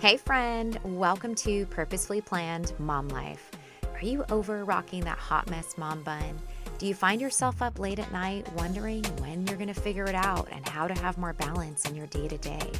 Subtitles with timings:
[0.00, 3.50] Hey, friend, welcome to Purposefully Planned Mom Life.
[3.92, 6.40] Are you over rocking that hot mess mom bun?
[6.78, 10.14] Do you find yourself up late at night wondering when you're going to figure it
[10.14, 12.72] out and how to have more balance in your day to day?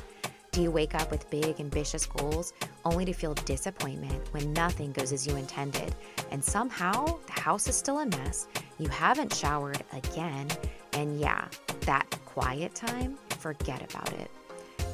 [0.52, 2.54] Do you wake up with big, ambitious goals
[2.86, 5.94] only to feel disappointment when nothing goes as you intended?
[6.30, 8.48] And somehow the house is still a mess,
[8.78, 10.48] you haven't showered again,
[10.94, 11.48] and yeah,
[11.80, 14.30] that quiet time, forget about it.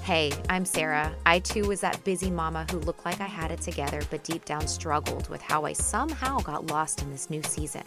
[0.06, 1.12] Hey, I'm Sarah.
[1.26, 4.44] I too was that busy mama who looked like I had it together, but deep
[4.44, 7.82] down struggled with how I somehow got lost in this new season.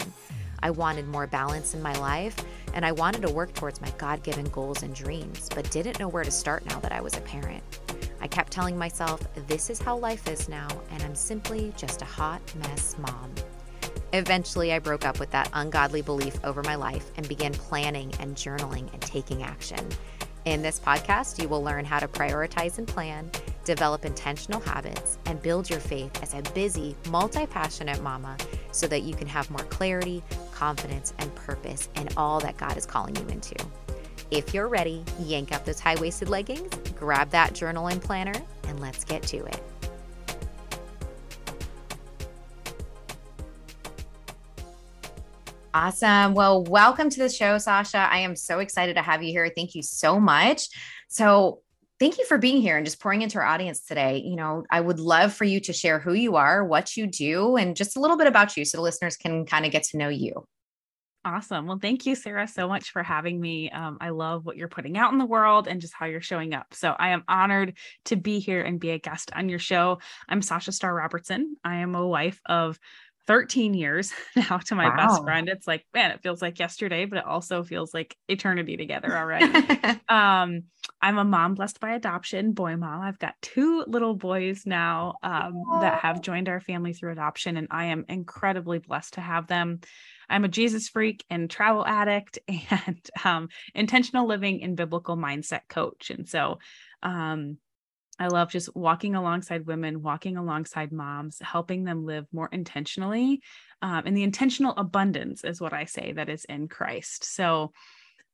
[0.62, 2.36] I wanted more balance in my life,
[2.74, 6.10] and I wanted to work towards my God given goals and dreams, but didn't know
[6.10, 7.64] where to start now that I was a parent.
[8.20, 12.06] I kept telling myself, this is how life is now, and I'm simply just a
[12.06, 13.34] hot mess mom.
[14.12, 18.36] Eventually, I broke up with that ungodly belief over my life and began planning and
[18.36, 19.88] journaling and taking action.
[20.50, 23.30] In this podcast, you will learn how to prioritize and plan,
[23.66, 28.36] develop intentional habits, and build your faith as a busy, multi passionate mama
[28.72, 32.88] so that you can have more clarity, confidence, and purpose in all that God is
[32.88, 33.64] calling you into.
[34.32, 38.80] If you're ready, yank up those high waisted leggings, grab that journal and planner, and
[38.80, 39.62] let's get to it.
[45.74, 46.34] Awesome.
[46.34, 48.00] Well, welcome to the show, Sasha.
[48.00, 49.52] I am so excited to have you here.
[49.56, 50.68] Thank you so much.
[51.10, 51.62] So,
[52.00, 54.24] thank you for being here and just pouring into our audience today.
[54.26, 57.56] You know, I would love for you to share who you are, what you do,
[57.56, 59.98] and just a little bit about you so the listeners can kind of get to
[59.98, 60.48] know you.
[61.26, 61.68] Awesome.
[61.68, 63.70] Well, thank you, Sarah, so much for having me.
[63.70, 66.54] Um, I love what you're putting out in the world and just how you're showing
[66.54, 66.68] up.
[66.74, 70.00] So I am honored to be here and be a guest on your show.
[70.30, 71.58] I'm Sasha Star Robertson.
[71.62, 72.80] I am a wife of
[73.30, 74.96] 13 years now to my wow.
[74.96, 75.50] best friend.
[75.50, 79.46] It's like, man, it feels like yesterday, but it also feels like eternity together already.
[80.10, 80.64] um,
[81.00, 83.02] I'm a mom blessed by adoption, boy mom.
[83.02, 87.68] I've got two little boys now um, that have joined our family through adoption, and
[87.70, 89.82] I am incredibly blessed to have them.
[90.28, 96.10] I'm a Jesus freak and travel addict and um, intentional living and biblical mindset coach.
[96.10, 96.58] And so,
[97.04, 97.60] um,
[98.20, 103.42] I love just walking alongside women, walking alongside moms, helping them live more intentionally.
[103.82, 107.24] Um, and the intentional abundance is what I say that is in Christ.
[107.24, 107.72] So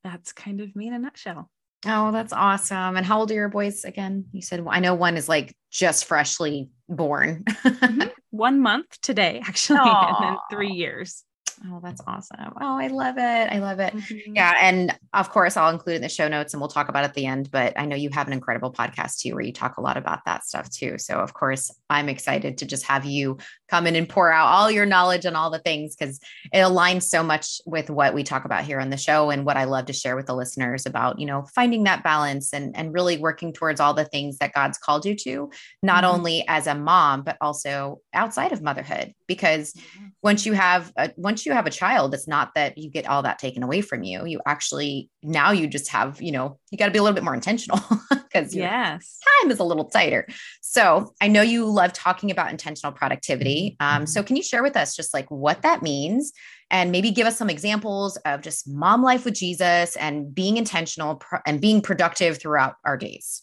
[0.02, 1.50] that's kind of me in a nutshell.
[1.86, 2.96] Oh, that's awesome.
[2.96, 4.26] And how old are your boys again?
[4.32, 7.44] You said, I know one is like just freshly born.
[7.46, 8.08] mm-hmm.
[8.30, 10.08] One month today, actually, Aww.
[10.08, 11.24] and then three years.
[11.64, 12.52] Oh, that's awesome.
[12.60, 13.22] Oh, I love it.
[13.52, 13.94] I love it.
[13.94, 14.36] Mm-hmm.
[14.36, 14.54] Yeah.
[14.60, 17.14] And of course, I'll include in the show notes and we'll talk about it at
[17.14, 17.50] the end.
[17.50, 20.24] But I know you have an incredible podcast too, where you talk a lot about
[20.26, 20.98] that stuff too.
[20.98, 24.70] So, of course, I'm excited to just have you come in and pour out all
[24.70, 26.20] your knowledge on all the things because
[26.52, 29.56] it aligns so much with what we talk about here on the show and what
[29.56, 32.92] I love to share with the listeners about, you know, finding that balance and, and
[32.92, 35.50] really working towards all the things that God's called you to,
[35.82, 36.14] not mm-hmm.
[36.14, 39.12] only as a mom, but also outside of motherhood.
[39.26, 40.06] Because mm-hmm.
[40.22, 43.22] once you have a, once you have a child, it's not that you get all
[43.22, 44.24] that taken away from you.
[44.24, 47.24] You actually now you just have, you know, you got to be a little bit
[47.24, 50.26] more intentional because yes, time is a little tighter.
[50.60, 53.76] So I know you love talking about intentional productivity.
[53.80, 56.32] Um, so can you share with us just like what that means
[56.70, 61.16] and maybe give us some examples of just mom life with Jesus and being intentional
[61.16, 63.42] pro- and being productive throughout our days?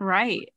[0.00, 0.48] Right.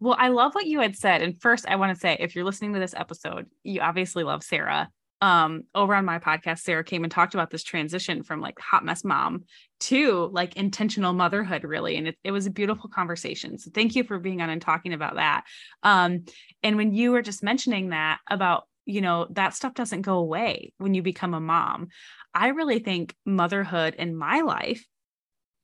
[0.00, 1.22] Well, I love what you had said.
[1.22, 4.42] And first, I want to say if you're listening to this episode, you obviously love
[4.42, 4.90] Sarah
[5.22, 8.84] um over on my podcast sarah came and talked about this transition from like hot
[8.84, 9.44] mess mom
[9.78, 14.02] to like intentional motherhood really and it, it was a beautiful conversation so thank you
[14.04, 15.44] for being on and talking about that
[15.82, 16.24] um
[16.62, 20.72] and when you were just mentioning that about you know that stuff doesn't go away
[20.78, 21.88] when you become a mom
[22.34, 24.86] i really think motherhood in my life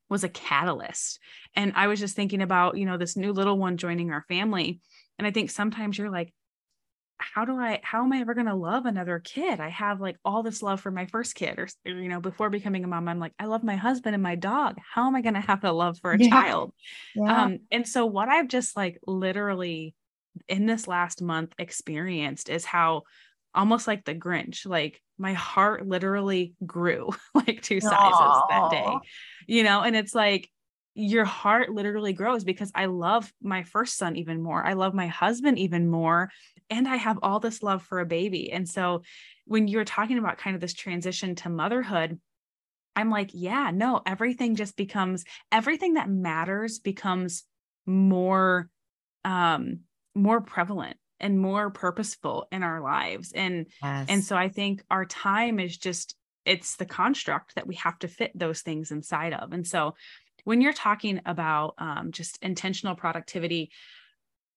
[0.09, 1.19] was a catalyst
[1.55, 4.79] and i was just thinking about you know this new little one joining our family
[5.17, 6.33] and i think sometimes you're like
[7.19, 9.59] how do I, how am I ever going to love another kid?
[9.59, 12.83] I have like all this love for my first kid, or, you know, before becoming
[12.83, 14.77] a mom, I'm like, I love my husband and my dog.
[14.93, 16.29] How am I going to have the love for a yeah.
[16.29, 16.73] child?
[17.15, 17.43] Yeah.
[17.43, 19.95] Um, and so, what I've just like literally
[20.47, 23.03] in this last month experienced is how
[23.55, 28.47] almost like the Grinch, like my heart literally grew like two sizes Aww.
[28.49, 28.99] that day,
[29.47, 30.49] you know, and it's like,
[30.99, 34.65] your heart literally grows because I love my first son even more.
[34.65, 36.31] I love my husband even more
[36.71, 38.51] and I have all this love for a baby.
[38.51, 39.03] And so
[39.45, 42.19] when you're talking about kind of this transition to motherhood,
[42.95, 47.43] I'm like, yeah, no, everything just becomes everything that matters becomes
[47.85, 48.69] more
[49.23, 49.81] um
[50.15, 53.31] more prevalent and more purposeful in our lives.
[53.33, 54.05] And yes.
[54.09, 56.15] and so I think our time is just
[56.45, 59.51] it's the construct that we have to fit those things inside of.
[59.51, 59.95] And so
[60.45, 63.69] when you're talking about um, just intentional productivity,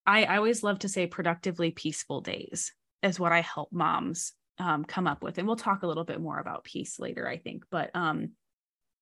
[0.07, 2.73] I, I always love to say productively peaceful days
[3.03, 5.39] is what I help moms um, come up with.
[5.39, 7.65] And we'll talk a little bit more about peace later, I think.
[7.71, 8.31] But um,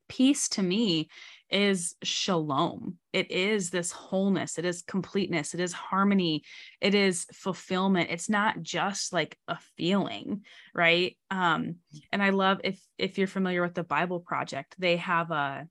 [0.09, 1.09] peace to me
[1.51, 2.99] is shalom.
[3.13, 6.43] It is this wholeness, it is completeness, it is harmony,
[6.81, 8.11] it is fulfillment.
[8.11, 10.43] It's not just like a feeling,
[10.75, 11.17] right?
[11.31, 11.77] Um,
[12.13, 15.67] and I love if if you're familiar with the Bible Project, they have a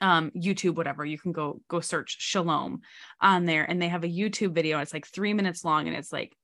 [0.00, 2.80] um, YouTube, whatever, you can go go search Shalom
[3.20, 4.80] on there, and they have a YouTube video.
[4.80, 6.36] It's like three minutes long, and it's like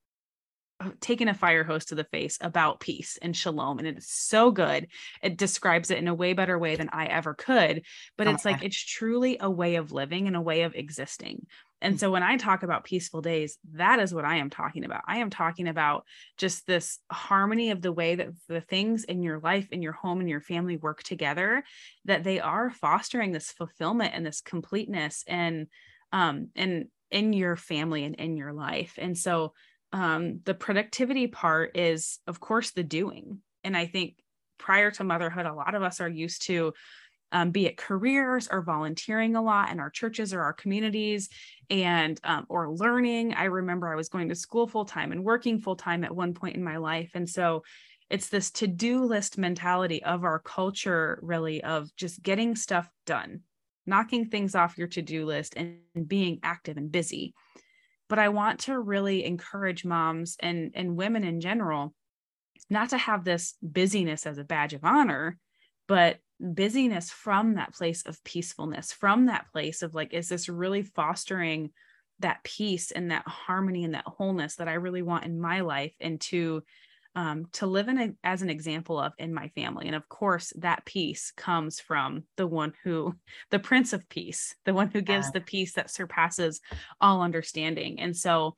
[0.80, 4.50] uh, taking a fire hose to the face about peace and shalom and it's so
[4.50, 4.86] good.
[5.22, 7.82] It describes it in a way better way than i ever could
[8.16, 11.46] but it's like it's truly a way of living and a way of existing.
[11.80, 11.98] And mm.
[11.98, 15.02] so when i talk about peaceful days that is what i am talking about.
[15.06, 16.04] I am talking about
[16.36, 20.20] just this harmony of the way that the things in your life in your home
[20.20, 21.64] and your family work together
[22.04, 25.66] that they are fostering this fulfillment and this completeness and
[26.12, 28.94] um and in your family and in your life.
[28.98, 29.54] And so
[29.92, 33.40] um, the productivity part is, of course, the doing.
[33.64, 34.16] And I think
[34.58, 36.74] prior to motherhood, a lot of us are used to
[37.30, 41.28] um, be it careers or volunteering a lot in our churches or our communities
[41.68, 43.34] and um, or learning.
[43.34, 46.32] I remember i was going to school full time and working full time at one
[46.32, 47.10] point in my life.
[47.14, 47.64] And so
[48.08, 53.40] it's this to-do list mentality of our culture really of just getting stuff done
[53.88, 57.34] knocking things off your to-do list and, and being active and busy
[58.08, 61.94] but I want to really encourage moms and and women in general
[62.70, 65.38] not to have this busyness as a badge of honor,
[65.86, 70.82] but busyness from that place of peacefulness, from that place of like, is this really
[70.82, 71.70] fostering
[72.20, 75.94] that peace and that harmony and that wholeness that I really want in my life
[76.00, 76.62] and to
[77.14, 79.86] um, to live in a, as an example of in my family.
[79.86, 83.14] And of course, that peace comes from the one who,
[83.50, 85.32] the Prince of Peace, the one who gives yeah.
[85.34, 86.60] the peace that surpasses
[87.00, 88.00] all understanding.
[88.00, 88.54] And so,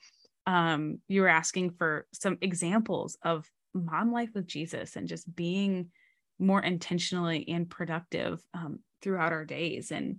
[0.47, 5.91] um, you were asking for some examples of mom life with Jesus and just being
[6.38, 9.91] more intentionally and productive um, throughout our days.
[9.93, 10.17] And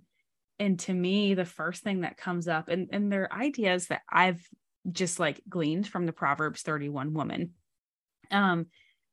[0.58, 4.46] and to me, the first thing that comes up, and and they're ideas that I've
[4.90, 7.52] just like gleaned from the Proverbs 31 woman
[8.32, 8.66] um,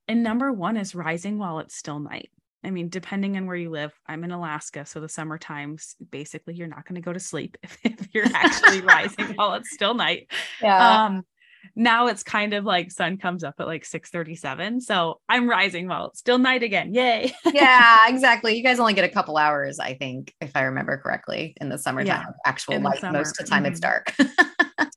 [0.07, 2.29] and number one is rising while it's still night.
[2.63, 4.85] I mean, depending on where you live, I'm in Alaska.
[4.85, 8.25] So the summer times, basically, you're not going to go to sleep if, if you're
[8.33, 10.29] actually rising while it's still night.
[10.61, 11.05] Yeah.
[11.05, 11.25] Um,
[11.79, 15.87] now it's kind of like sun comes up at like 6 37 so i'm rising
[15.87, 19.79] while it's still night again yay yeah exactly you guys only get a couple hours
[19.79, 22.33] i think if i remember correctly in the summertime yeah.
[22.45, 23.71] actual light most of the time mm-hmm.
[23.71, 24.13] it's dark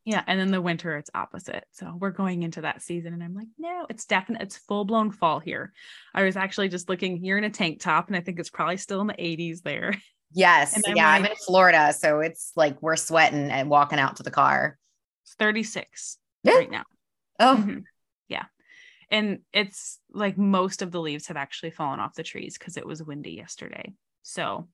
[0.05, 0.23] yeah.
[0.27, 1.65] And then the winter, it's opposite.
[1.71, 3.13] So we're going into that season.
[3.13, 5.73] And I'm like, no, it's definitely, it's full blown fall here.
[6.15, 8.79] I was actually just looking, you're in a tank top, and I think it's probably
[8.79, 9.95] still in the 80s there.
[10.35, 10.81] Yes.
[10.87, 11.07] I'm yeah.
[11.07, 11.93] Like, I'm in Florida.
[11.93, 14.79] So it's like we're sweating and walking out to the car.
[15.25, 16.55] It's 36 yeah.
[16.55, 16.85] right now.
[17.39, 17.79] Oh, mm-hmm.
[18.29, 18.45] yeah.
[19.11, 22.87] And it's like most of the leaves have actually fallen off the trees because it
[22.87, 23.93] was windy yesterday.
[24.23, 24.69] So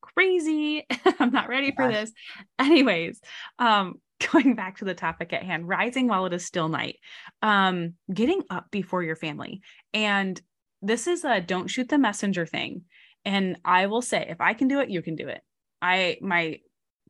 [0.00, 0.86] crazy.
[1.18, 2.12] I'm not ready for this.
[2.58, 3.20] Anyways,
[3.58, 4.00] um,
[4.32, 6.96] going back to the topic at hand, rising while it is still night,
[7.42, 9.60] um, getting up before your family.
[9.94, 10.40] And
[10.82, 12.82] this is a don't shoot the messenger thing.
[13.24, 15.42] And I will say, if I can do it, you can do it.
[15.82, 16.60] I, my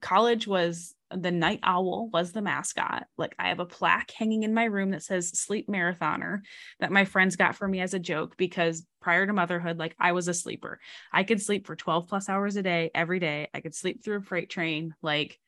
[0.00, 3.06] college was the night owl was the mascot.
[3.18, 6.40] Like I have a plaque hanging in my room that says sleep marathoner
[6.78, 10.12] that my friends got for me as a joke because prior to motherhood, like I
[10.12, 10.78] was a sleeper.
[11.12, 13.48] I could sleep for 12 plus hours a day every day.
[13.52, 14.94] I could sleep through a freight train.
[15.02, 15.38] Like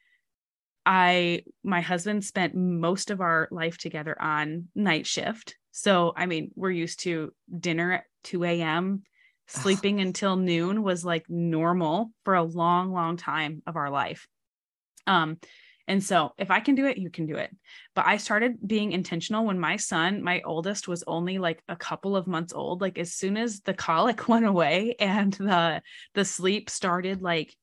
[0.85, 5.57] I, my husband spent most of our life together on night shift.
[5.71, 9.05] So, I mean, we're used to dinner at 2 a.m.
[9.47, 14.27] Sleeping until noon was like normal for a long, long time of our life.
[15.07, 15.39] Um,
[15.89, 17.55] and so if I can do it, you can do it.
[17.95, 22.17] But I started being intentional when my son, my oldest, was only like a couple
[22.17, 22.81] of months old.
[22.81, 25.83] Like as soon as the colic went away and the
[26.15, 27.55] the sleep started like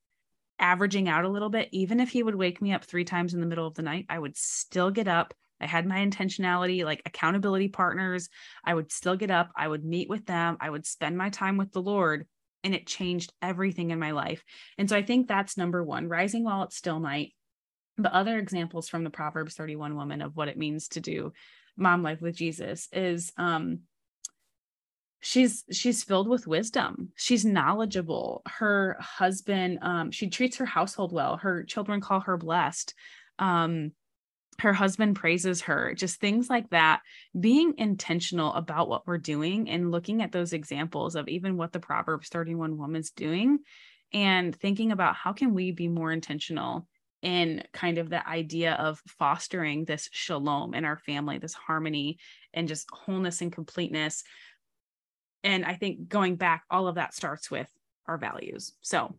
[0.59, 3.39] averaging out a little bit, even if he would wake me up three times in
[3.39, 5.33] the middle of the night, I would still get up.
[5.61, 8.29] I had my intentionality, like accountability partners.
[8.63, 9.51] I would still get up.
[9.55, 10.57] I would meet with them.
[10.59, 12.27] I would spend my time with the Lord.
[12.63, 14.43] And it changed everything in my life.
[14.77, 17.33] And so I think that's number one rising while it's still night.
[17.97, 21.33] But other examples from the Proverbs 31 woman of what it means to do
[21.77, 23.79] mom life with Jesus is um,
[25.21, 31.37] she's she's filled with wisdom she's knowledgeable her husband um she treats her household well
[31.37, 32.93] her children call her blessed
[33.37, 33.91] um
[34.59, 37.01] her husband praises her just things like that
[37.39, 41.79] being intentional about what we're doing and looking at those examples of even what the
[41.79, 43.59] proverbs 31 woman's doing
[44.13, 46.87] and thinking about how can we be more intentional
[47.21, 52.17] in kind of the idea of fostering this shalom in our family, this harmony
[52.53, 54.23] and just wholeness and completeness.
[55.43, 57.69] And I think going back, all of that starts with
[58.07, 58.73] our values.
[58.81, 59.15] So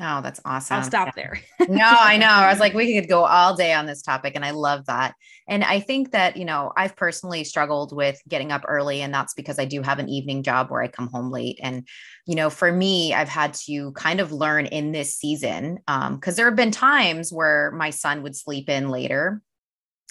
[0.00, 0.78] Oh, that's awesome.
[0.78, 1.40] I'll stop there.
[1.68, 2.26] no, I know.
[2.26, 5.14] I was like, we could go all day on this topic, and I love that.
[5.48, 9.34] And I think that, you know, I've personally struggled with getting up early, and that's
[9.34, 11.60] because I do have an evening job where I come home late.
[11.62, 11.86] And,
[12.26, 16.34] you know, for me, I've had to kind of learn in this season because um,
[16.34, 19.42] there have been times where my son would sleep in later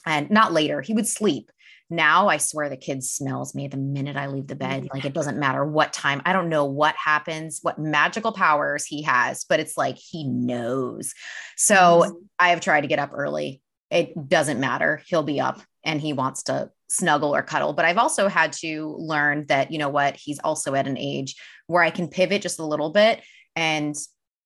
[0.05, 1.51] and not later, he would sleep
[1.95, 4.87] now I swear the kid smells me the minute I leave the bed.
[4.93, 6.21] Like it doesn't matter what time.
[6.25, 11.13] I don't know what happens, what magical powers he has, but it's like he knows.
[11.55, 12.11] So mm-hmm.
[12.39, 13.61] I have tried to get up early.
[13.91, 15.01] It doesn't matter.
[15.05, 17.73] He'll be up and he wants to snuggle or cuddle.
[17.73, 21.35] But I've also had to learn that, you know what, he's also at an age
[21.67, 23.21] where I can pivot just a little bit
[23.55, 23.95] and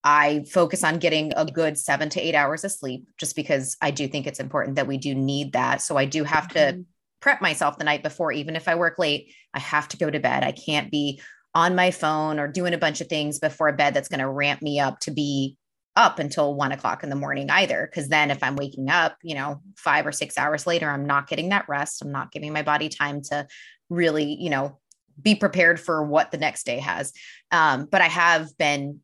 [0.04, 3.92] I focus on getting a good seven to eight hours of sleep just because I
[3.92, 5.82] do think it's important that we do need that.
[5.82, 6.80] So I do have mm-hmm.
[6.80, 6.86] to
[7.20, 10.20] prep myself the night before, even if I work late, I have to go to
[10.20, 10.44] bed.
[10.44, 11.22] I can't be
[11.56, 14.62] on my phone or doing a bunch of things before bed that's going to ramp
[14.62, 15.58] me up to be
[15.96, 17.90] up until one o'clock in the morning either.
[17.92, 21.28] Cause then if I'm waking up, you know, five or six hours later, I'm not
[21.28, 22.04] getting that rest.
[22.04, 23.48] I'm not giving my body time to
[23.90, 24.78] really, you know,
[25.20, 27.14] be prepared for what the next day has.
[27.52, 29.00] Um, but I have been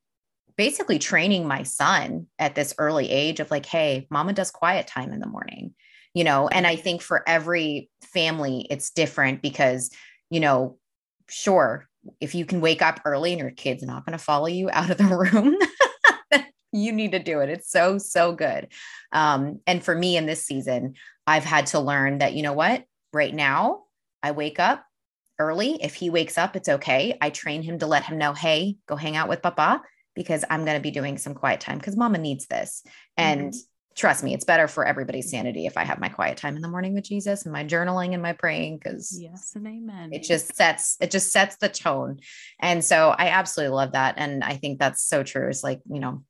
[0.56, 5.12] basically training my son at this early age of like, hey, mama does quiet time
[5.12, 5.74] in the morning
[6.14, 9.90] you know and i think for every family it's different because
[10.30, 10.78] you know
[11.30, 11.88] sure
[12.20, 14.90] if you can wake up early and your kid's not going to follow you out
[14.90, 15.04] of the
[15.34, 15.56] room
[16.74, 17.50] you need to do it.
[17.50, 18.68] It's so so good.
[19.12, 22.84] Um, and for me in this season i've had to learn that you know what?
[23.14, 23.84] Right now
[24.22, 24.84] i wake up
[25.40, 25.82] early.
[25.82, 27.18] If he wakes up it's okay.
[27.22, 29.82] I train him to let him know hey go hang out with papa
[30.16, 32.84] because i'm going to be doing some quiet time because mama needs this.
[33.16, 33.60] And mm-hmm
[33.96, 36.68] trust me, it's better for everybody's sanity if I have my quiet time in the
[36.68, 40.10] morning with Jesus and my journaling and my praying because yes and amen.
[40.12, 42.20] It just sets it just sets the tone.
[42.60, 44.16] And so I absolutely love that.
[44.18, 45.48] And I think that's so true.
[45.48, 46.24] It's like, you know,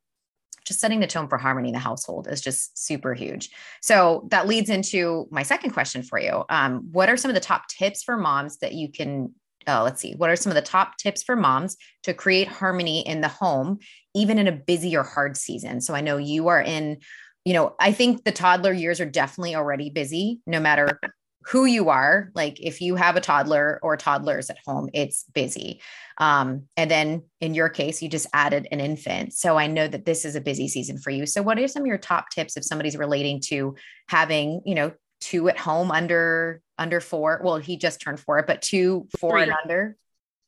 [0.65, 3.50] just setting the tone for harmony in the household is just super huge.
[3.82, 6.43] So that leads into my second question for you.
[6.50, 9.34] Um, what are some of the top tips for moms that you can
[9.67, 13.00] uh, let's see, what are some of the top tips for moms to create harmony
[13.08, 13.79] in the home,
[14.13, 15.79] even in a busy or hard season?
[15.79, 16.98] So I know you are in
[17.46, 21.00] you know, I think the toddler years are definitely already busy, no matter
[21.46, 22.32] who you are.
[22.36, 25.82] Like if you have a toddler or toddlers at home, it's busy.
[26.18, 29.34] Um, and then in your case, you just added an infant.
[29.34, 31.26] So I know that this is a busy season for you.
[31.26, 33.76] So what are some of your top tips if somebody's relating to
[34.08, 37.42] having, you know, two at home under under four?
[37.44, 39.44] Well, he just turned four, but two, four three.
[39.44, 39.98] and under.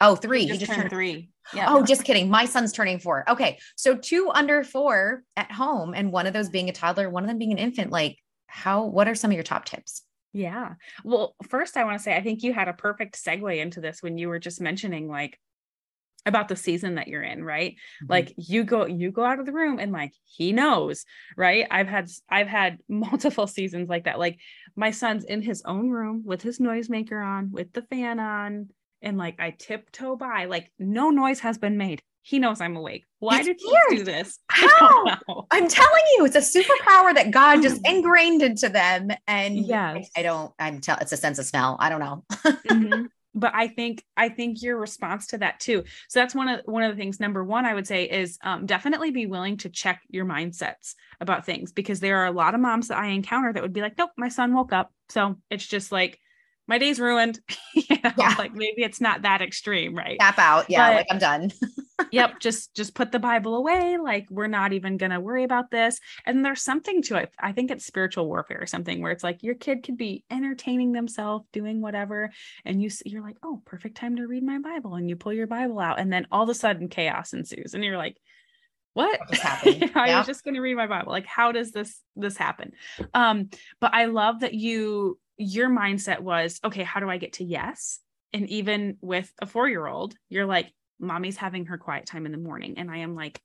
[0.05, 0.41] Oh, three.
[0.41, 1.29] He just, he just turned, turned three.
[1.53, 1.67] Yeah.
[1.69, 2.29] Oh, just kidding.
[2.29, 3.29] My son's turning four.
[3.29, 3.59] Okay.
[3.75, 7.27] So two under four at home and one of those being a toddler, one of
[7.27, 7.91] them being an infant.
[7.91, 10.03] Like, how, what are some of your top tips?
[10.33, 10.73] Yeah.
[11.03, 14.01] Well, first, I want to say, I think you had a perfect segue into this
[14.01, 15.39] when you were just mentioning like
[16.25, 17.73] about the season that you're in, right?
[17.73, 18.11] Mm-hmm.
[18.11, 21.05] Like you go you go out of the room and like he knows,
[21.37, 21.67] right?
[21.69, 24.19] I've had I've had multiple seasons like that.
[24.19, 24.39] Like
[24.75, 28.69] my son's in his own room with his noisemaker on, with the fan on,
[29.01, 32.01] and like I tiptoe by, like no noise has been made.
[32.25, 33.05] He knows I'm awake.
[33.19, 34.39] Why it's did he do this?
[34.49, 35.17] How?
[35.51, 39.09] I'm telling you, it's a superpower that God just ingrained into them.
[39.27, 41.77] And yeah, I, I don't, I'm tell it's a sense of smell.
[41.79, 42.23] I don't know.
[42.31, 43.05] mm-hmm.
[43.37, 45.83] But I think I think your response to that too.
[46.07, 47.19] So that's one of one of the things.
[47.19, 51.45] Number one, I would say is um, definitely be willing to check your mindsets about
[51.45, 53.97] things because there are a lot of moms that I encounter that would be like,
[53.97, 56.17] nope, my son woke up, so it's just like
[56.67, 57.39] my day's ruined.
[57.73, 58.35] you know, yeah.
[58.37, 60.17] like maybe it's not that extreme, right?
[60.19, 60.65] Tap out.
[60.69, 61.51] Yeah, but, like I'm done.
[62.11, 63.97] yep, just just put the Bible away.
[63.97, 65.99] Like we're not even gonna worry about this.
[66.25, 67.31] And there's something to it.
[67.39, 70.91] I think it's spiritual warfare or something where it's like your kid could be entertaining
[70.91, 72.31] themselves, doing whatever,
[72.63, 75.47] and you you're like, oh, perfect time to read my Bible, and you pull your
[75.47, 78.17] Bible out, and then all of a sudden chaos ensues, and you're like,
[78.93, 82.71] what i was just going to read my bible like how does this this happen
[83.13, 83.49] um
[83.81, 87.99] but i love that you your mindset was, okay, how do I get to yes?
[88.33, 92.31] And even with a four year old, you're like, mommy's having her quiet time in
[92.31, 92.75] the morning.
[92.77, 93.39] And I am like,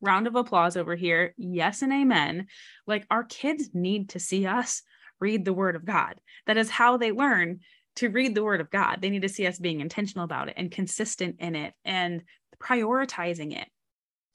[0.00, 1.34] round of applause over here.
[1.36, 2.46] Yes and amen.
[2.86, 4.82] Like our kids need to see us
[5.20, 6.14] read the word of God.
[6.46, 7.60] That is how they learn
[7.96, 8.98] to read the word of God.
[9.00, 12.22] They need to see us being intentional about it and consistent in it and
[12.62, 13.68] prioritizing it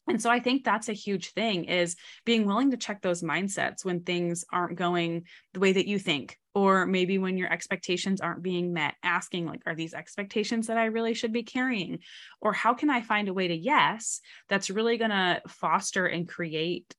[0.10, 3.86] and so i think that's a huge thing is being willing to check those mindsets
[3.86, 5.24] when things aren't going
[5.54, 9.62] the way that you think or maybe when your expectations aren't being met asking like
[9.66, 12.00] are these expectations that i really should be carrying?
[12.42, 16.28] Or how can i find a way to yes that's really going to foster and
[16.28, 16.96] create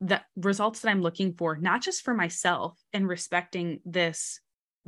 [0.00, 4.40] the results that I'm looking for, not just for myself and respecting this,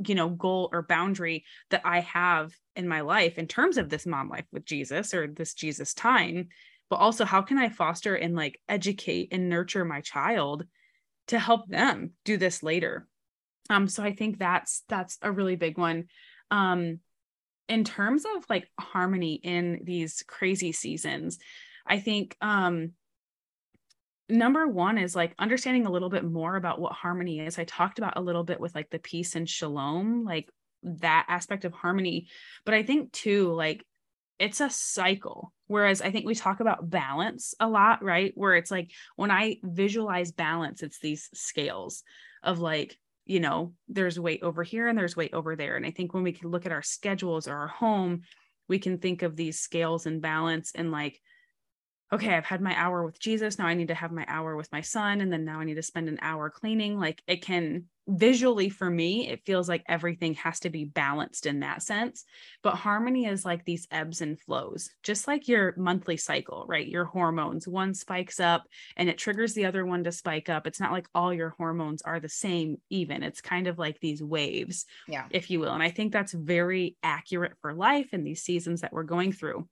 [0.05, 4.05] you know, goal or boundary that I have in my life in terms of this
[4.05, 6.47] mom life with Jesus or this Jesus time,
[6.91, 10.65] but also how can I foster and like educate and nurture my child
[11.29, 13.07] to help them do this later.
[13.69, 16.09] Um, so I think that's that's a really big one.
[16.51, 16.99] Um,
[17.69, 21.39] in terms of like harmony in these crazy seasons,
[21.87, 22.91] I think um
[24.27, 27.57] number one is like understanding a little bit more about what harmony is.
[27.57, 30.49] I talked about a little bit with like the peace and shalom, like
[30.83, 32.27] that aspect of harmony.
[32.65, 33.85] But I think too, like
[34.41, 35.53] it's a cycle.
[35.67, 38.33] Whereas I think we talk about balance a lot, right?
[38.35, 42.03] Where it's like when I visualize balance, it's these scales
[42.41, 45.75] of like, you know, there's weight over here and there's weight over there.
[45.75, 48.23] And I think when we can look at our schedules or our home,
[48.67, 51.21] we can think of these scales and balance and like,
[52.13, 53.57] okay, I've had my hour with Jesus.
[53.57, 55.21] Now I need to have my hour with my son.
[55.21, 56.99] And then now I need to spend an hour cleaning.
[56.99, 61.61] Like it can visually for me, it feels like everything has to be balanced in
[61.61, 62.25] that sense.
[62.63, 66.87] But harmony is like these ebbs and flows, just like your monthly cycle, right?
[66.87, 68.63] Your hormones, one spikes up
[68.97, 70.67] and it triggers the other one to spike up.
[70.67, 73.23] It's not like all your hormones are the same, even.
[73.23, 75.25] It's kind of like these waves, yeah.
[75.29, 75.73] if you will.
[75.73, 79.67] And I think that's very accurate for life and these seasons that we're going through.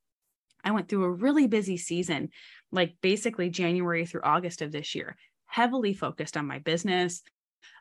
[0.64, 2.30] I went through a really busy season,
[2.72, 7.22] like basically January through August of this year, heavily focused on my business,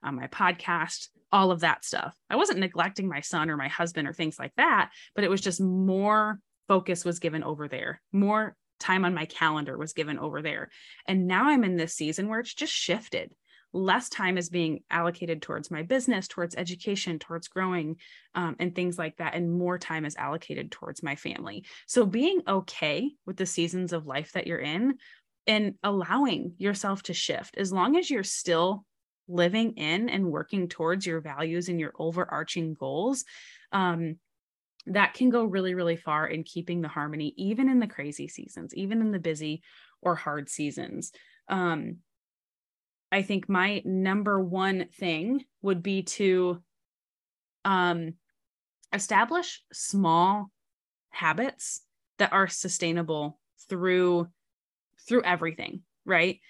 [0.02, 2.14] on my podcast, all of that stuff.
[2.30, 5.40] I wasn't neglecting my son or my husband or things like that, but it was
[5.40, 10.40] just more focus was given over there, more time on my calendar was given over
[10.40, 10.70] there.
[11.06, 13.32] And now I'm in this season where it's just shifted
[13.72, 17.96] less time is being allocated towards my business, towards education, towards growing,
[18.34, 19.34] um, and things like that.
[19.34, 21.64] And more time is allocated towards my family.
[21.86, 24.98] So being okay with the seasons of life that you're in
[25.46, 28.84] and allowing yourself to shift, as long as you're still
[29.28, 33.24] living in and working towards your values and your overarching goals.
[33.72, 34.16] Um,
[34.86, 38.74] that can go really, really far in keeping the harmony, even in the crazy seasons,
[38.74, 39.62] even in the busy
[40.00, 41.12] or hard seasons.
[41.48, 41.98] Um,
[43.10, 46.62] I think my number one thing would be to
[47.64, 48.14] um,
[48.92, 50.50] establish small
[51.10, 51.82] habits
[52.18, 54.28] that are sustainable through
[55.06, 56.40] through everything, right?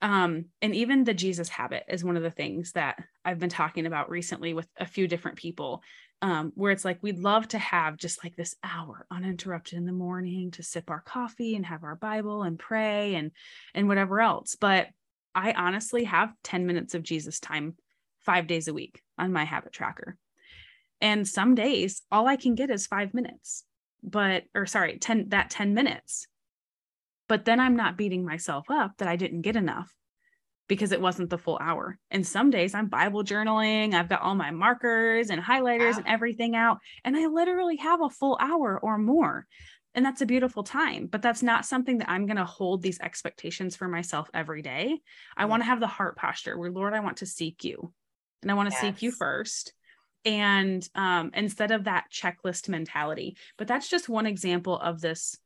[0.00, 3.86] Um, and even the Jesus habit is one of the things that I've been talking
[3.86, 5.82] about recently with a few different people,
[6.22, 9.92] um, where it's like we'd love to have just like this hour uninterrupted in the
[9.92, 13.32] morning to sip our coffee and have our Bible and pray and
[13.74, 14.56] and whatever else.
[14.58, 14.88] But
[15.38, 17.76] I honestly have 10 minutes of Jesus time
[18.18, 20.16] five days a week on my habit tracker.
[21.00, 23.62] And some days all I can get is five minutes,
[24.02, 26.26] but, or sorry, 10, that 10 minutes.
[27.28, 29.94] But then I'm not beating myself up that I didn't get enough
[30.66, 32.00] because it wasn't the full hour.
[32.10, 35.98] And some days I'm Bible journaling, I've got all my markers and highlighters wow.
[35.98, 39.46] and everything out, and I literally have a full hour or more
[39.98, 43.00] and that's a beautiful time but that's not something that i'm going to hold these
[43.00, 45.00] expectations for myself every day.
[45.36, 47.92] I want to have the heart posture where lord i want to seek you
[48.42, 48.80] and i want to yes.
[48.80, 49.72] seek you first.
[50.24, 55.36] And um, instead of that checklist mentality but that's just one example of this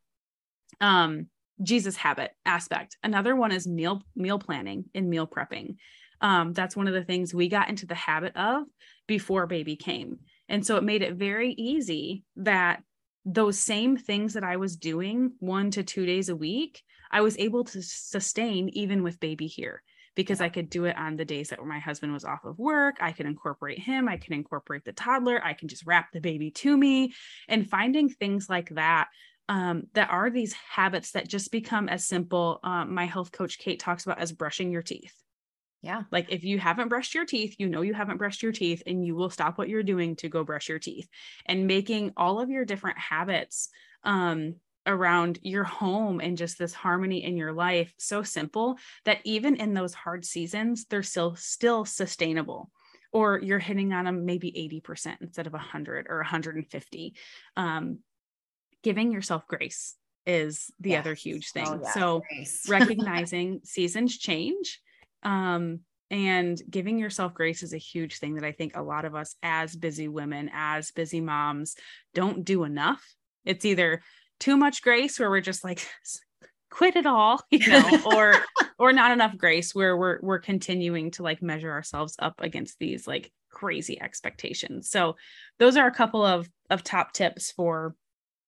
[0.82, 1.28] um,
[1.62, 2.98] jesus habit aspect.
[3.02, 5.76] Another one is meal meal planning and meal prepping.
[6.20, 8.64] Um, that's one of the things we got into the habit of
[9.08, 10.18] before baby came.
[10.46, 12.82] And so it made it very easy that
[13.24, 17.38] those same things that I was doing one to two days a week, I was
[17.38, 19.82] able to sustain even with baby here
[20.14, 22.96] because I could do it on the days that my husband was off of work.
[23.00, 26.50] I could incorporate him, I can incorporate the toddler, I can just wrap the baby
[26.50, 27.14] to me
[27.48, 29.08] and finding things like that.
[29.48, 32.60] Um, that are these habits that just become as simple.
[32.62, 35.21] Um, my health coach Kate talks about as brushing your teeth.
[35.82, 36.02] Yeah.
[36.12, 39.04] Like if you haven't brushed your teeth, you know you haven't brushed your teeth and
[39.04, 41.08] you will stop what you're doing to go brush your teeth
[41.46, 43.68] and making all of your different habits
[44.04, 44.54] um
[44.86, 49.74] around your home and just this harmony in your life so simple that even in
[49.74, 52.70] those hard seasons they're still still sustainable
[53.12, 54.50] or you're hitting on them maybe
[54.84, 57.14] 80% instead of 100 or 150
[57.56, 57.98] um
[58.82, 59.94] giving yourself grace
[60.26, 61.00] is the yes.
[61.00, 61.92] other huge thing oh, yeah.
[61.92, 62.22] so
[62.68, 64.80] recognizing seasons change
[65.22, 65.80] um,
[66.10, 69.34] and giving yourself grace is a huge thing that I think a lot of us,
[69.42, 71.74] as busy women, as busy moms,
[72.14, 73.02] don't do enough.
[73.44, 74.02] It's either
[74.38, 75.86] too much grace where we're just like,
[76.70, 78.34] quit it all, you know, or
[78.78, 83.06] or not enough grace where we're we're continuing to like measure ourselves up against these
[83.06, 84.90] like crazy expectations.
[84.90, 85.16] So
[85.58, 87.94] those are a couple of of top tips for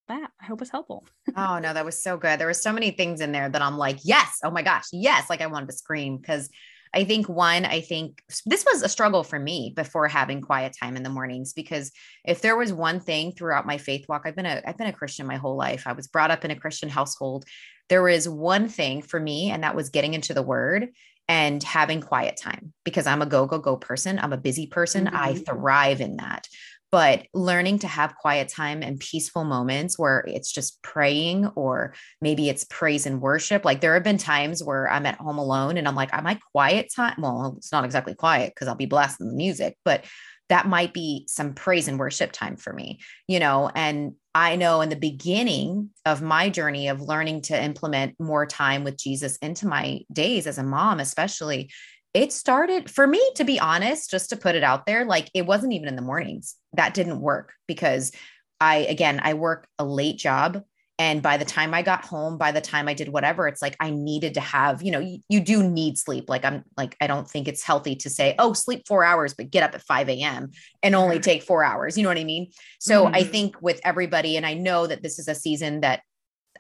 [0.09, 0.31] that.
[0.41, 1.07] I hope it's helpful.
[1.37, 2.39] oh no, that was so good.
[2.39, 5.31] There were so many things in there that I'm like, yes, oh my gosh, yes.
[5.31, 6.49] Like I wanted to scream because
[6.95, 10.97] I think one, I think this was a struggle for me before having quiet time
[10.97, 11.91] in the mornings because
[12.25, 14.93] if there was one thing throughout my faith walk, I've been a I've been a
[14.93, 15.85] Christian my whole life.
[15.87, 17.45] I was brought up in a Christian household.
[17.89, 20.91] There was one thing for me, and that was getting into the word
[21.27, 24.19] and having quiet time because I'm a go, go, go person.
[24.19, 25.07] I'm a busy person.
[25.07, 25.17] Mm-hmm.
[25.17, 26.47] I thrive in that
[26.95, 32.49] but learning to have quiet time and peaceful moments where it's just praying or maybe
[32.49, 33.65] it's praise and worship.
[33.65, 36.39] Like there have been times where I'm at home alone and I'm like, am I
[36.53, 37.17] quiet time?
[37.19, 40.05] Well, it's not exactly quiet because I'll be blasting the music, but
[40.51, 43.73] that might be some praise and worship time for me, you know.
[43.75, 48.85] And I know in the beginning of my journey of learning to implement more time
[48.85, 51.73] with Jesus into my days as a mom, especially,
[52.15, 55.47] it started for me, to be honest, just to put it out there, like it
[55.47, 56.55] wasn't even in the mornings.
[56.73, 58.13] That didn't work because
[58.61, 60.63] I, again, I work a late job.
[60.97, 63.77] And by the time I got home, by the time I did whatever, it's like
[63.81, 66.27] I needed to have, you know, you, you do need sleep.
[66.29, 69.51] Like I'm like, I don't think it's healthy to say, oh, sleep four hours, but
[69.51, 70.53] get up at 5 a.m.
[70.85, 71.99] and only take four hours.
[71.99, 72.53] You know what I mean?
[72.79, 73.15] So mm-hmm.
[73.17, 76.03] I think with everybody, and I know that this is a season that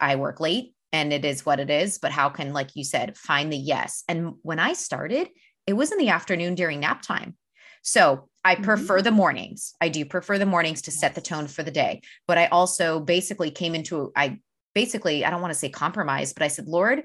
[0.01, 3.17] I work late and it is what it is, but how can, like you said,
[3.17, 4.03] find the yes?
[4.09, 5.29] And when I started,
[5.67, 7.37] it was in the afternoon during nap time.
[7.83, 8.65] So I mm-hmm.
[8.65, 9.75] prefer the mornings.
[9.81, 12.03] I do prefer the mornings to set the tone for the day.
[12.27, 14.39] But I also basically came into, I
[14.75, 17.03] basically, I don't want to say compromise, but I said, Lord,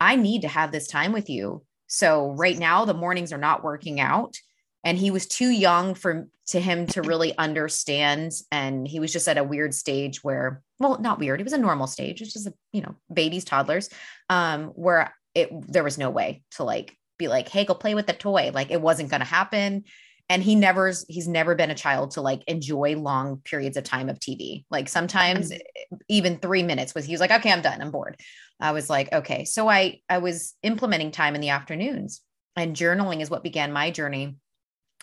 [0.00, 1.64] I need to have this time with you.
[1.86, 4.36] So right now, the mornings are not working out.
[4.82, 8.32] And he was too young for to him to really understand.
[8.50, 11.40] And he was just at a weird stage where, well, not weird.
[11.40, 12.22] It was a normal stage.
[12.22, 13.90] It's just a, you know, babies, toddlers,
[14.30, 18.08] um, where it there was no way to like be like, hey, go play with
[18.08, 18.50] the toy.
[18.52, 19.84] Like it wasn't going to happen.
[20.28, 24.08] And he never, he's never been a child to like enjoy long periods of time
[24.08, 24.64] of TV.
[24.70, 25.96] Like sometimes mm-hmm.
[26.08, 27.80] even three minutes was, he was like, okay, I'm done.
[27.80, 28.16] I'm bored.
[28.60, 29.44] I was like, okay.
[29.44, 32.22] So I, I was implementing time in the afternoons
[32.56, 34.36] and journaling is what began my journey.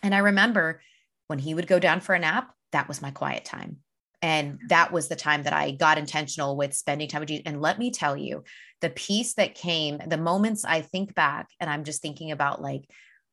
[0.03, 0.82] And I remember
[1.27, 3.77] when he would go down for a nap, that was my quiet time.
[4.21, 7.41] And that was the time that I got intentional with spending time with you.
[7.45, 8.43] And let me tell you,
[8.82, 12.84] the peace that came, the moments I think back and I'm just thinking about like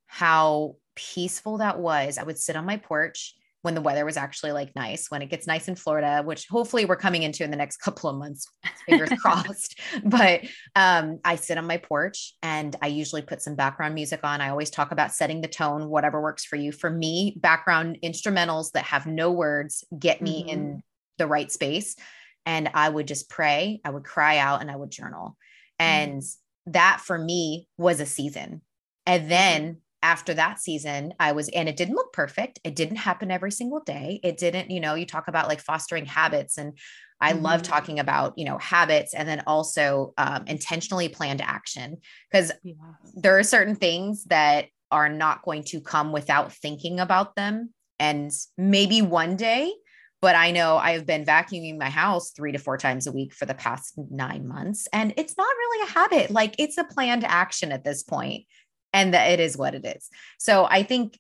[0.07, 2.19] how peaceful that was.
[2.19, 5.31] I would sit on my porch when the weather was actually like nice, when it
[5.31, 8.47] gets nice in Florida, which hopefully we're coming into in the next couple of months,
[8.87, 9.81] fingers crossed.
[10.05, 10.43] But
[10.77, 14.43] um, I sit on my porch and I usually put some background music on.
[14.43, 16.73] I always talk about setting the tone, whatever works for you.
[16.73, 20.51] For me, background instrumentals that have no words get me mm-hmm.
[20.51, 20.83] in
[21.17, 21.97] the right space.
[22.45, 25.39] And I would just pray, I would cry out, and I would journal.
[25.79, 26.73] And mm-hmm.
[26.73, 28.61] that for me was a season.
[29.07, 29.31] And mm-hmm.
[29.31, 32.61] then after that season, I was, and it didn't look perfect.
[32.63, 34.21] It didn't happen every single day.
[34.23, 36.59] It didn't, you know, you talk about like fostering habits.
[36.59, 36.79] And
[37.23, 37.43] I mm-hmm.
[37.43, 41.97] love talking about, you know, habits and then also um, intentionally planned action
[42.31, 42.75] because yeah.
[43.15, 47.73] there are certain things that are not going to come without thinking about them.
[47.99, 49.73] And maybe one day,
[50.21, 53.47] but I know I've been vacuuming my house three to four times a week for
[53.47, 54.87] the past nine months.
[54.93, 56.31] And it's not really a habit.
[56.31, 58.45] Like it's a planned action at this point
[58.95, 60.09] and that it is what it is.
[60.39, 61.19] So I think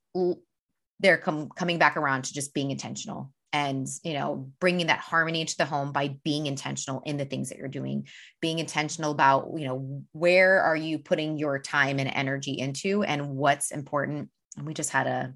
[1.01, 5.41] they're com- coming back around to just being intentional and you know bringing that harmony
[5.41, 8.07] into the home by being intentional in the things that you're doing
[8.41, 13.29] being intentional about you know where are you putting your time and energy into and
[13.29, 15.35] what's important and we just had a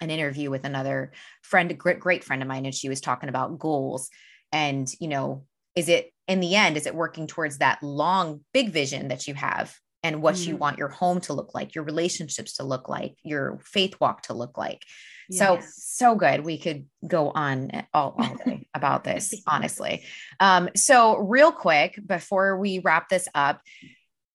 [0.00, 3.58] an interview with another friend great great friend of mine and she was talking about
[3.58, 4.10] goals
[4.52, 5.44] and you know
[5.74, 9.34] is it in the end is it working towards that long big vision that you
[9.34, 10.46] have and what mm.
[10.46, 14.22] you want your home to look like, your relationships to look like, your faith walk
[14.22, 14.82] to look like.
[15.28, 15.38] Yes.
[15.40, 16.44] So, so good.
[16.44, 20.04] We could go on all, all day about this, honestly.
[20.38, 23.60] Um, so, real quick, before we wrap this up,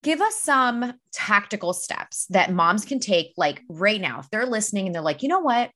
[0.02, 4.86] give us some tactical steps that moms can take, like right now, if they're listening
[4.86, 5.70] and they're like, you know what?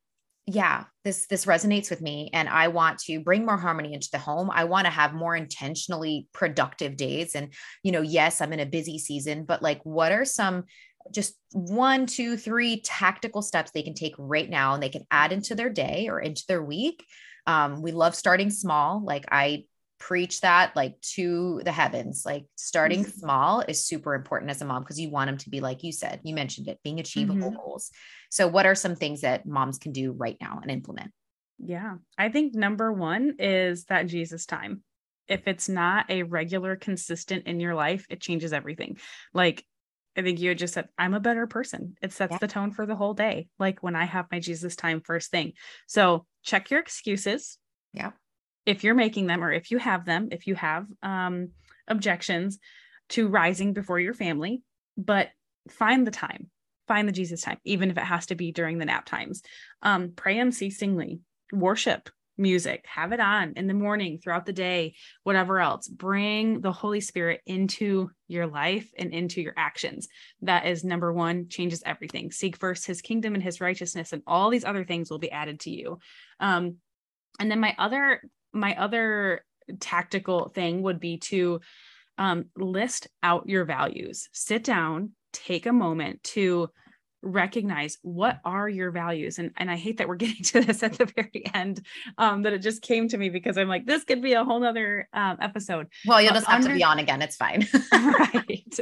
[0.47, 4.19] Yeah this this resonates with me and i want to bring more harmony into the
[4.19, 4.51] home.
[4.53, 8.67] I want to have more intentionally productive days and you know yes i'm in a
[8.67, 10.65] busy season but like what are some
[11.13, 15.33] just one two three tactical steps they can take right now and they can add
[15.33, 17.05] into their day or into their week?
[17.47, 19.65] Um, we love starting small like i
[19.99, 23.19] preach that like to the heavens like starting mm-hmm.
[23.19, 25.93] small is super important as a mom because you want them to be like you
[25.93, 27.57] said you mentioned it being achievable mm-hmm.
[27.57, 27.91] goals
[28.31, 31.13] so what are some things that moms can do right now and implement
[31.59, 34.83] yeah i think number one is that jesus time
[35.29, 38.99] if it's not a regular consistent in your life it changes everything
[39.33, 39.65] like
[40.19, 41.95] I think you had just said, I'm a better person.
[42.01, 42.39] It sets yeah.
[42.39, 43.49] the tone for the whole day.
[43.59, 45.53] Like when I have my Jesus time first thing.
[45.87, 47.59] So check your excuses.
[47.93, 48.13] Yeah
[48.67, 51.51] if you're making them or if you have them, if you have um,
[51.89, 52.59] objections
[53.11, 54.63] to rising before your family,
[54.99, 55.31] but
[55.71, 56.51] find the time,
[56.89, 59.43] find the Jesus time, even if it has to be during the nap times.
[59.83, 61.21] Um, pray unceasingly,
[61.53, 65.89] worship, music, have it on in the morning, throughout the day, whatever else.
[65.89, 70.09] Bring the Holy Spirit into your life and into your actions.
[70.43, 72.31] That is number one, changes everything.
[72.31, 75.61] Seek first his kingdom and his righteousness, and all these other things will be added
[75.61, 75.99] to you.
[76.41, 76.77] Um,
[77.39, 78.23] and then my other,
[78.57, 79.45] my other
[79.81, 81.61] tactical thing would be to
[82.19, 84.29] um, list out your values.
[84.33, 86.71] Sit down, take a moment to
[87.23, 89.39] recognize what are your values.
[89.39, 91.85] And and i hate that we're getting to this at the very end
[92.19, 94.61] um that it just came to me because i'm like this could be a whole
[94.61, 95.89] nother um, episode.
[96.07, 97.23] Well you'll just have under- to be on again.
[97.23, 97.67] It's fine.
[97.93, 98.79] Right.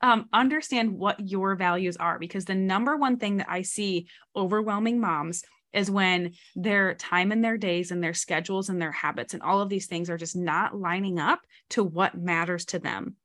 [0.00, 4.06] Um understand what your values are because the number one thing that i see
[4.36, 9.34] overwhelming moms is when their time and their days and their schedules and their habits
[9.34, 13.16] and all of these things are just not lining up to what matters to them.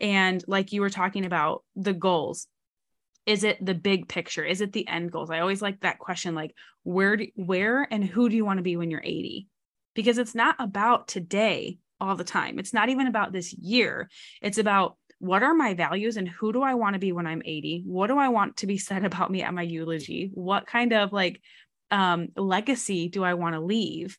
[0.00, 2.46] And like you were talking about the goals
[3.24, 4.44] is it the big picture?
[4.44, 5.30] Is it the end goals?
[5.30, 8.64] I always like that question like where do, where and who do you want to
[8.64, 9.46] be when you're 80
[9.94, 12.58] because it's not about today all the time.
[12.58, 14.10] It's not even about this year.
[14.40, 17.42] It's about what are my values and who do i want to be when i'm
[17.44, 20.30] 80 what do i want to be said about me at my eulogy?
[20.34, 21.40] What kind of like
[21.92, 24.18] um, legacy do i want to leave?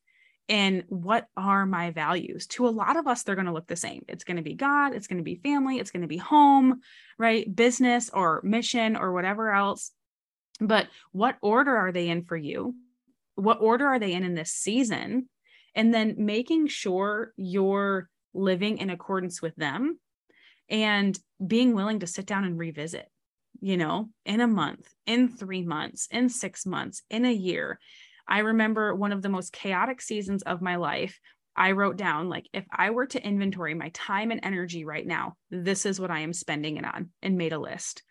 [0.49, 2.47] And what are my values?
[2.47, 4.03] To a lot of us they're going to look the same.
[4.07, 6.81] It's going to be god it's going to be family it's going to be home
[7.17, 7.53] right?
[7.53, 9.91] Business or mission or whatever else.
[10.59, 12.75] But what order are they in for you?
[13.35, 15.29] What order are they in in this season?
[15.75, 19.99] And then making sure you're living in accordance with them
[20.69, 23.07] and being willing to sit down and revisit
[23.63, 27.79] you know in a month in 3 months in 6 months in a year
[28.27, 31.19] I remember one of the most chaotic seasons of my life.
[31.55, 35.35] I wrote down, like, if I were to inventory my time and energy right now,
[35.51, 38.01] this is what I am spending it on, and made a list.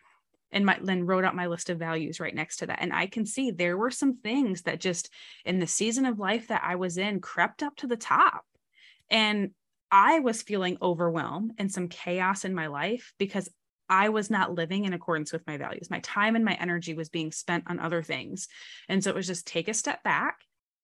[0.52, 2.80] And my, then wrote out my list of values right next to that.
[2.80, 5.10] And I can see there were some things that just
[5.44, 8.44] in the season of life that I was in crept up to the top.
[9.10, 9.52] And
[9.90, 13.48] I was feeling overwhelmed and some chaos in my life because
[13.92, 15.90] I was not living in accordance with my values.
[15.90, 18.48] My time and my energy was being spent on other things.
[18.88, 20.38] And so it was just take a step back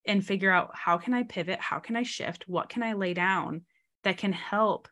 [0.06, 1.58] and figure out how can I pivot?
[1.58, 2.44] How can I shift?
[2.46, 3.62] What can I lay down
[4.04, 4.88] that can help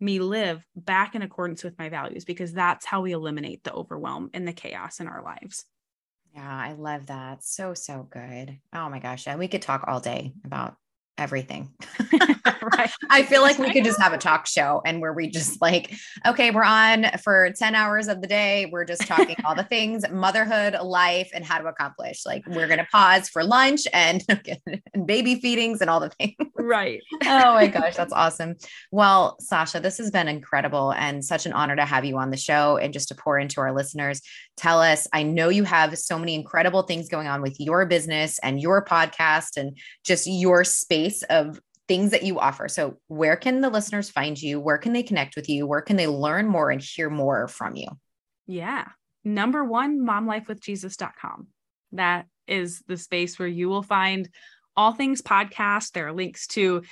[0.00, 2.24] me live back in accordance with my values?
[2.24, 5.64] Because that's how we eliminate the overwhelm and the chaos in our lives.
[6.34, 7.44] Yeah, I love that.
[7.44, 8.58] So, so good.
[8.72, 9.28] Oh my gosh.
[9.28, 10.74] And we could talk all day about
[11.16, 11.72] everything.
[12.78, 12.90] right.
[13.10, 15.94] I feel like we could just have a talk show and where we just like,
[16.26, 18.68] okay, we're on for 10 hours of the day.
[18.70, 22.24] We're just talking all the things, motherhood, life, and how to accomplish.
[22.24, 24.24] Like we're gonna pause for lunch and,
[24.94, 26.36] and baby feedings and all the things.
[26.56, 27.00] Right.
[27.24, 28.56] oh my gosh, that's awesome.
[28.90, 32.36] Well, Sasha, this has been incredible and such an honor to have you on the
[32.36, 34.20] show and just to pour into our listeners.
[34.56, 38.38] Tell us, I know you have so many incredible things going on with your business
[38.40, 42.68] and your podcast and just your space of things that you offer.
[42.68, 44.60] So, where can the listeners find you?
[44.60, 45.66] Where can they connect with you?
[45.66, 47.88] Where can they learn more and hear more from you?
[48.46, 48.88] Yeah.
[49.24, 51.48] Number one, momlifewithjesus.com.
[51.92, 54.28] That is the space where you will find
[54.76, 55.92] all things podcast.
[55.92, 56.82] There are links to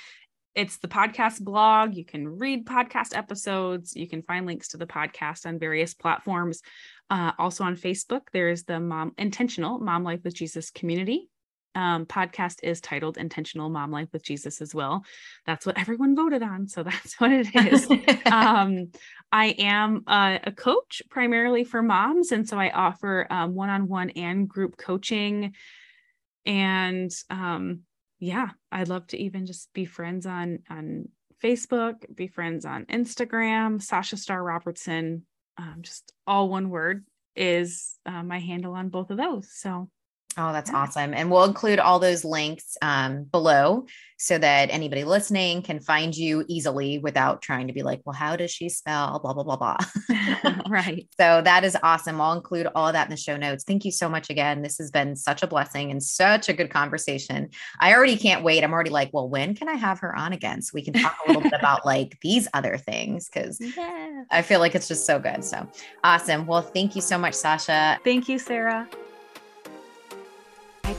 [0.53, 1.95] it's the podcast blog.
[1.95, 3.95] You can read podcast episodes.
[3.95, 6.61] You can find links to the podcast on various platforms.
[7.09, 11.30] Uh, also on Facebook, there is the Mom Intentional Mom Life with Jesus community
[11.75, 15.03] um, podcast is titled Intentional Mom Life with Jesus as well.
[15.45, 16.67] That's what everyone voted on.
[16.67, 17.89] So that's what it is.
[18.31, 18.91] um,
[19.31, 22.31] I am a, a, coach primarily for moms.
[22.31, 25.53] And so I offer one on one and group coaching.
[26.45, 27.81] And um,
[28.19, 31.07] yeah, I'd love to even just be friends on, on
[31.41, 35.25] Facebook, be friends on Instagram, Sasha Star Robertson,
[35.57, 37.05] um, just all one word
[37.35, 39.49] is uh, my handle on both of those.
[39.51, 39.89] So
[40.37, 41.13] Oh, that's awesome.
[41.13, 43.85] And we'll include all those links um, below
[44.17, 48.35] so that anybody listening can find you easily without trying to be like, well, how
[48.35, 49.77] does she spell blah, blah, blah, blah.
[50.69, 51.07] right.
[51.17, 52.19] So that is awesome.
[52.19, 53.63] I'll include all of that in the show notes.
[53.63, 54.63] Thank you so much again.
[54.63, 57.49] This has been such a blessing and such a good conversation.
[57.79, 58.63] I already can't wait.
[58.63, 60.61] I'm already like, well, when can I have her on again?
[60.61, 64.23] So we can talk a little bit about like these other things because yeah.
[64.31, 65.43] I feel like it's just so good.
[65.43, 65.67] So
[66.03, 66.47] awesome.
[66.47, 67.99] Well, thank you so much, Sasha.
[68.03, 68.87] Thank you, Sarah.